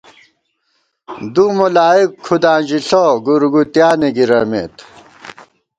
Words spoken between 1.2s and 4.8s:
دُوملائک کھُداں ژِݪہ، گُورگُوتیانے گِرَمېت